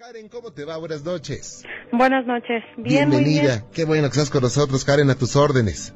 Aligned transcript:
Karen, 0.00 0.30
¿cómo 0.30 0.50
te 0.50 0.64
va? 0.64 0.78
Buenas 0.78 1.04
noches. 1.04 1.62
Buenas 1.92 2.24
noches. 2.24 2.64
Bien, 2.78 3.10
Bienvenida. 3.10 3.42
muy 3.42 3.48
bien. 3.50 3.60
Qué 3.74 3.84
bueno 3.84 4.04
que 4.04 4.16
estás 4.16 4.30
con 4.30 4.40
nosotros, 4.40 4.82
Karen, 4.82 5.10
a 5.10 5.14
tus 5.14 5.36
órdenes. 5.36 5.94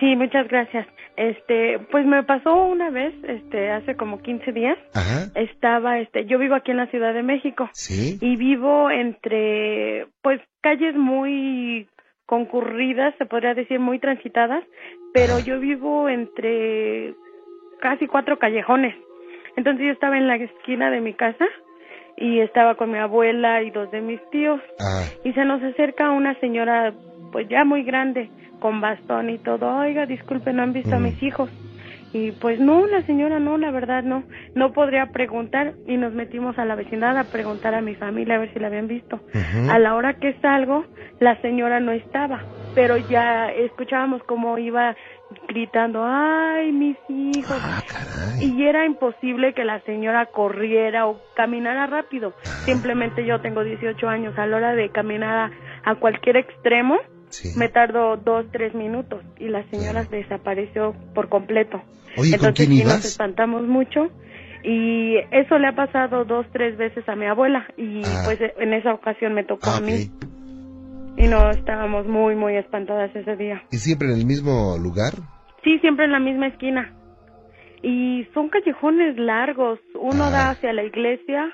Sí, 0.00 0.16
muchas 0.16 0.48
gracias. 0.48 0.84
Este, 1.16 1.78
pues 1.92 2.04
me 2.04 2.24
pasó 2.24 2.52
una 2.64 2.90
vez, 2.90 3.14
este, 3.28 3.70
hace 3.70 3.94
como 3.94 4.20
15 4.20 4.50
días. 4.50 4.76
Ajá. 4.92 5.30
Estaba, 5.36 6.00
este, 6.00 6.26
yo 6.26 6.36
vivo 6.40 6.56
aquí 6.56 6.72
en 6.72 6.78
la 6.78 6.88
Ciudad 6.88 7.14
de 7.14 7.22
México 7.22 7.70
Sí. 7.74 8.18
y 8.20 8.34
vivo 8.34 8.90
entre, 8.90 10.08
pues, 10.20 10.40
calles 10.60 10.96
muy 10.96 11.86
concurridas, 12.26 13.14
se 13.18 13.26
podría 13.26 13.54
decir 13.54 13.78
muy 13.78 14.00
transitadas, 14.00 14.64
pero 15.12 15.34
Ajá. 15.34 15.44
yo 15.44 15.60
vivo 15.60 16.08
entre 16.08 17.14
casi 17.80 18.08
cuatro 18.08 18.40
callejones. 18.40 18.96
Entonces 19.56 19.86
yo 19.86 19.92
estaba 19.92 20.18
en 20.18 20.26
la 20.26 20.34
esquina 20.34 20.90
de 20.90 21.00
mi 21.00 21.14
casa 21.14 21.46
y 22.16 22.40
estaba 22.40 22.74
con 22.76 22.90
mi 22.92 22.98
abuela 22.98 23.62
y 23.62 23.70
dos 23.70 23.90
de 23.90 24.00
mis 24.00 24.20
tíos. 24.30 24.60
Y 25.24 25.32
se 25.32 25.44
nos 25.44 25.62
acerca 25.62 26.10
una 26.10 26.38
señora 26.40 26.92
pues 27.32 27.48
ya 27.48 27.64
muy 27.64 27.82
grande 27.82 28.30
con 28.60 28.80
bastón 28.80 29.30
y 29.30 29.38
todo 29.38 29.76
oiga 29.78 30.06
disculpe 30.06 30.52
no 30.52 30.62
han 30.62 30.72
visto 30.72 30.94
a 30.94 30.98
Mm. 30.98 31.02
mis 31.02 31.22
hijos 31.22 31.50
y 32.14 32.30
pues 32.30 32.60
no 32.60 32.86
la 32.86 33.02
señora 33.02 33.40
no 33.40 33.58
la 33.58 33.70
verdad 33.72 34.04
no 34.04 34.22
no 34.54 34.72
podría 34.72 35.06
preguntar 35.06 35.74
y 35.86 35.96
nos 35.96 36.14
metimos 36.14 36.56
a 36.58 36.64
la 36.64 36.76
vecindad 36.76 37.18
a 37.18 37.24
preguntar 37.24 37.74
a 37.74 37.80
mi 37.82 37.96
familia 37.96 38.36
a 38.36 38.38
ver 38.38 38.52
si 38.54 38.60
la 38.60 38.68
habían 38.68 38.86
visto 38.88 39.20
a 39.68 39.78
la 39.78 39.94
hora 39.94 40.14
que 40.14 40.32
salgo 40.40 40.86
la 41.18 41.40
señora 41.42 41.80
no 41.80 41.90
estaba 41.92 42.42
pero 42.74 42.96
ya 42.96 43.50
escuchábamos 43.50 44.22
cómo 44.24 44.56
iba 44.58 44.96
gritando 45.48 46.04
ay 46.06 46.70
mis 46.72 46.96
hijos 47.08 47.60
Ah, 47.60 47.82
y 48.40 48.64
era 48.64 48.84
imposible 48.86 49.52
que 49.54 49.64
la 49.64 49.80
señora 49.80 50.26
corriera 50.26 51.06
o 51.06 51.20
caminara 51.34 51.86
rápido. 51.86 52.32
Simplemente 52.64 53.24
yo 53.24 53.40
tengo 53.40 53.64
18 53.64 54.08
años. 54.08 54.38
A 54.38 54.46
la 54.46 54.56
hora 54.56 54.74
de 54.74 54.90
caminar 54.90 55.50
a, 55.84 55.90
a 55.90 55.94
cualquier 55.96 56.36
extremo, 56.36 56.96
Sí. 57.34 57.58
me 57.58 57.68
tardo 57.68 58.16
dos, 58.16 58.46
tres 58.52 58.74
minutos. 58.74 59.22
Y 59.38 59.48
la 59.48 59.62
señora 59.70 60.04
desapareció 60.04 60.94
por 61.14 61.28
completo. 61.28 61.82
Oye, 62.16 62.30
¿con 62.38 62.48
Entonces 62.50 62.68
quién 62.68 62.86
nos 62.86 63.04
espantamos 63.04 63.62
mucho. 63.62 64.08
Y 64.62 65.16
eso 65.30 65.58
le 65.58 65.66
ha 65.68 65.74
pasado 65.74 66.24
dos, 66.24 66.46
tres 66.52 66.76
veces 66.78 67.06
a 67.08 67.16
mi 67.16 67.26
abuela. 67.26 67.66
Y 67.76 68.02
Ah. 68.04 68.22
pues 68.24 68.38
en 68.58 68.72
esa 68.72 68.94
ocasión 68.94 69.34
me 69.34 69.44
tocó 69.44 69.68
Ah, 69.70 69.76
a 69.78 69.80
mí. 69.80 70.08
Y 71.16 71.28
no 71.28 71.50
estábamos 71.50 72.06
muy, 72.06 72.34
muy 72.34 72.56
espantadas 72.56 73.14
ese 73.14 73.36
día. 73.36 73.62
¿Y 73.70 73.76
siempre 73.76 74.08
en 74.08 74.18
el 74.18 74.26
mismo 74.26 74.76
lugar? 74.78 75.12
Sí, 75.62 75.78
siempre 75.80 76.04
en 76.06 76.12
la 76.12 76.18
misma 76.20 76.46
esquina. 76.48 76.92
Y 77.82 78.26
son 78.32 78.48
callejones 78.48 79.16
largos. 79.18 79.78
Uno 80.00 80.24
Ah. 80.24 80.30
da 80.30 80.50
hacia 80.50 80.72
la 80.72 80.82
iglesia, 80.84 81.50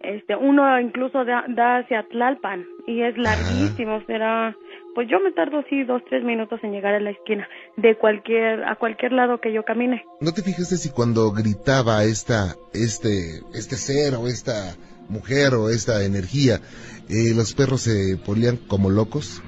este, 0.00 0.36
uno 0.36 0.78
incluso 0.80 1.24
da, 1.24 1.44
da 1.48 1.78
hacia 1.78 2.04
Tlalpan 2.08 2.64
y 2.86 3.02
es 3.02 3.16
larguísimo. 3.18 4.00
Será, 4.06 4.54
pues 4.94 5.08
yo 5.08 5.20
me 5.20 5.32
tardo 5.32 5.62
sí 5.68 5.84
dos 5.84 6.02
tres 6.08 6.24
minutos 6.24 6.60
en 6.62 6.72
llegar 6.72 6.94
a 6.94 7.00
la 7.00 7.10
esquina 7.10 7.48
de 7.76 7.96
cualquier 7.96 8.64
a 8.64 8.76
cualquier 8.76 9.12
lado 9.12 9.40
que 9.40 9.52
yo 9.52 9.64
camine. 9.64 10.04
¿No 10.20 10.32
te 10.32 10.42
fijaste 10.42 10.76
si 10.76 10.90
cuando 10.90 11.32
gritaba 11.32 12.04
esta, 12.04 12.54
este, 12.72 13.40
este 13.54 13.76
ser 13.76 14.14
o 14.14 14.26
esta 14.26 14.76
mujer 15.08 15.54
o 15.54 15.68
esta 15.68 16.04
energía, 16.04 16.60
eh, 17.08 17.34
los 17.34 17.54
perros 17.54 17.82
se 17.82 18.16
ponían 18.24 18.56
como 18.68 18.90
locos? 18.90 19.42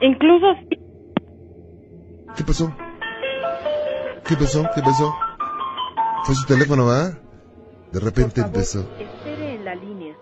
Incluso 0.00 0.46
sí, 0.68 0.80
¿Qué 2.36 2.44
pasó? 2.44 2.72
¿Qué 4.26 4.36
pasó? 4.36 4.62
¿Qué 4.74 4.82
pasó? 4.82 5.14
Fue 6.24 6.34
su 6.34 6.46
teléfono, 6.46 6.86
¿va? 6.86 7.10
De 7.92 8.00
repente 8.00 8.40
empezó. 8.40 8.80
Espere 8.98 9.54
en 9.54 9.64
la 9.64 9.74
línea. 9.74 10.16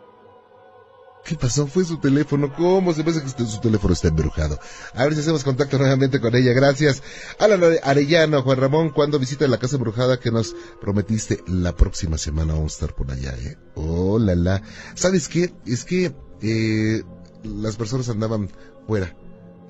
¿Qué 1.25 1.35
pasó? 1.35 1.67
Fue 1.67 1.85
su 1.85 1.99
teléfono. 1.99 2.53
¿Cómo? 2.55 2.95
Se 2.95 3.05
parece 3.05 3.23
que 3.23 3.45
su 3.45 3.61
teléfono 3.61 3.93
está 3.93 4.09
embrujado. 4.09 4.59
A 4.95 5.05
ver 5.05 5.15
si 5.15 5.21
hacemos 5.21 5.45
contacto 5.45 5.77
nuevamente 5.79 6.21
con 6.21 6.35
ella. 6.35 6.53
Gracias. 6.55 7.03
Alan 7.39 7.63
Are- 7.63 7.81
Arellano, 7.83 8.43
Juan 8.43 8.59
Ramón, 8.59 8.91
cuando 8.91 9.19
visita 9.19 9.47
la 9.47 9.59
casa 9.59 9.77
embrujada 9.77 10.19
que 10.19 10.31
nos 10.31 10.57
prometiste 10.81 11.43
la 11.47 11.75
próxima 11.77 12.17
semana 12.17 12.55
vamos 12.55 12.73
a 12.73 12.77
estar 12.77 12.95
por 12.95 13.11
allá, 13.11 13.35
¿eh? 13.39 13.59
Oh, 13.75 14.19
la, 14.19 14.35
la. 14.35 14.63
¿Sabes 14.95 15.29
qué? 15.29 15.53
Es 15.67 15.85
que 15.85 16.15
eh, 16.41 17.03
las 17.43 17.77
personas 17.77 18.09
andaban 18.09 18.51
fuera. 18.87 19.15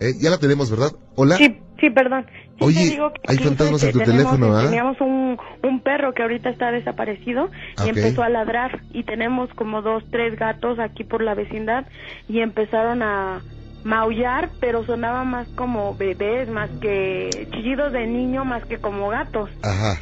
¿Eh? 0.01 0.15
Ya 0.21 0.31
la 0.31 0.39
tenemos, 0.39 0.71
¿verdad? 0.71 0.93
Hola. 1.17 1.39
sí, 1.39 1.61
sí, 1.79 1.91
perdón. 1.91 2.27
Sí 2.59 2.65
Oye, 2.65 2.81
te 2.81 2.91
digo 2.91 3.13
que 3.13 3.21
hay 3.27 3.37
fantasmas 3.39 3.83
en 3.83 3.93
tu 3.93 3.99
tenemos, 4.01 4.33
teléfono, 4.33 4.57
¿ah? 4.57 4.65
Teníamos 4.65 5.01
un, 5.01 5.39
un 5.63 5.81
perro 5.81 6.13
que 6.13 6.23
ahorita 6.23 6.51
está 6.51 6.71
desaparecido 6.71 7.51
y 7.85 7.89
empezó 7.89 8.23
a 8.23 8.29
ladrar 8.29 8.83
y 8.93 9.05
tenemos 9.05 9.49
como 9.55 9.83
dos, 9.83 10.05
tres 10.11 10.37
gatos 10.39 10.79
aquí 10.79 11.05
por 11.05 11.23
la 11.23 11.35
vecindad 11.35 11.87
y 12.29 12.41
empezaron 12.41 13.03
a 13.03 13.43
maullar, 13.85 14.51
pero 14.61 14.85
sonaba 14.85 15.25
más 15.25 15.49
como 15.51 15.95
bebés, 15.95 16.49
más 16.49 16.71
que 16.81 17.49
chillidos 17.53 17.93
de 17.93 18.07
niño, 18.07 18.45
más 18.45 18.65
que 18.67 18.79
como 18.79 19.09
gatos. 19.09 19.51
Ajá. 19.63 20.01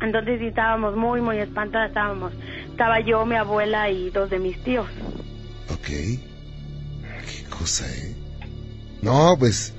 Entonces 0.00 0.38
sí 0.40 0.46
estábamos 0.46 0.96
muy, 0.96 1.20
muy 1.20 1.38
espantadas, 1.38 1.88
estábamos, 1.88 2.32
estaba 2.70 3.00
yo, 3.00 3.24
mi 3.26 3.36
abuela 3.36 3.90
y 3.90 4.10
dos 4.10 4.30
de 4.30 4.38
mis 4.38 4.62
tíos. 4.62 4.86
Ok. 5.72 5.86
Qué 5.86 7.50
cosa, 7.50 7.86
¿eh? 7.86 8.14
No, 9.02 9.36
pues, 9.38 9.74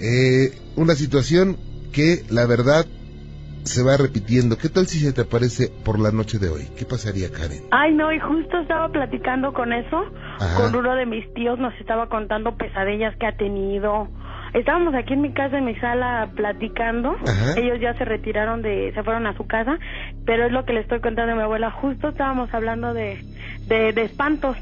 eh, 0.00 0.52
una 0.76 0.94
situación 0.94 1.56
que 1.92 2.22
la 2.30 2.46
verdad 2.46 2.86
se 3.64 3.82
va 3.82 3.96
repitiendo. 3.96 4.56
¿Qué 4.56 4.68
tal 4.68 4.86
si 4.86 4.98
se 5.00 5.12
te 5.12 5.22
aparece 5.22 5.70
por 5.84 5.98
la 5.98 6.12
noche 6.12 6.38
de 6.38 6.48
hoy? 6.48 6.68
¿Qué 6.78 6.84
pasaría, 6.84 7.30
Karen? 7.30 7.62
Ay, 7.70 7.94
no, 7.94 8.12
y 8.12 8.20
justo 8.20 8.58
estaba 8.60 8.88
platicando 8.88 9.52
con 9.52 9.72
eso, 9.72 10.04
Ajá. 10.38 10.62
con 10.62 10.76
uno 10.76 10.94
de 10.94 11.06
mis 11.06 11.32
tíos, 11.34 11.58
nos 11.58 11.74
estaba 11.80 12.08
contando 12.08 12.56
pesadillas 12.56 13.16
que 13.16 13.26
ha 13.26 13.36
tenido. 13.36 14.08
Estábamos 14.54 14.94
aquí 14.94 15.14
en 15.14 15.20
mi 15.20 15.32
casa, 15.32 15.58
en 15.58 15.64
mi 15.64 15.74
sala, 15.76 16.30
platicando. 16.34 17.16
Ajá. 17.26 17.58
Ellos 17.58 17.80
ya 17.80 17.94
se 17.98 18.04
retiraron 18.04 18.62
de, 18.62 18.92
se 18.94 19.02
fueron 19.02 19.26
a 19.26 19.36
su 19.36 19.46
casa, 19.46 19.78
pero 20.24 20.46
es 20.46 20.52
lo 20.52 20.64
que 20.64 20.72
le 20.72 20.80
estoy 20.80 21.00
contando 21.00 21.32
a 21.32 21.36
mi 21.36 21.42
abuela. 21.42 21.70
Justo 21.72 22.08
estábamos 22.08 22.52
hablando 22.54 22.94
de, 22.94 23.18
de, 23.66 23.92
de 23.92 24.02
espantos. 24.02 24.56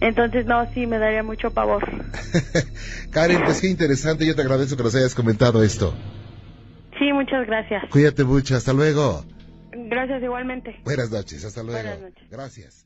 Entonces, 0.00 0.46
no, 0.46 0.68
sí, 0.74 0.86
me 0.86 0.98
daría 0.98 1.22
mucho 1.22 1.50
pavor. 1.50 1.84
Karen, 3.10 3.42
pues 3.44 3.60
qué 3.60 3.68
interesante. 3.68 4.26
Yo 4.26 4.34
te 4.36 4.42
agradezco 4.42 4.76
que 4.76 4.82
nos 4.84 4.94
hayas 4.94 5.14
comentado 5.14 5.62
esto. 5.62 5.94
Sí, 6.98 7.12
muchas 7.12 7.46
gracias. 7.46 7.84
Cuídate 7.90 8.24
mucho. 8.24 8.56
Hasta 8.56 8.72
luego. 8.72 9.24
Gracias 9.72 10.22
igualmente. 10.22 10.76
Buenas 10.84 11.10
noches. 11.10 11.44
Hasta 11.44 11.62
luego. 11.62 11.82
Buenas 11.82 12.00
noches. 12.00 12.30
Gracias. 12.30 12.84